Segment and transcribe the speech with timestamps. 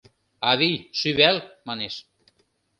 [0.49, 1.95] —Авий, шӱвал,— манеш.